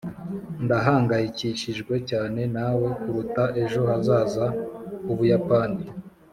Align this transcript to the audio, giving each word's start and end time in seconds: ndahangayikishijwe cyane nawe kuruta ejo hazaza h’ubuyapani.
ndahangayikishijwe 0.63 1.93
cyane 2.09 2.41
nawe 2.55 2.87
kuruta 3.01 3.43
ejo 3.61 3.79
hazaza 3.89 4.45
h’ubuyapani. 5.05 5.83